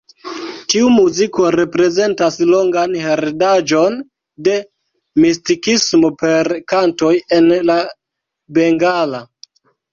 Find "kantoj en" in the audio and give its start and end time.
6.75-7.55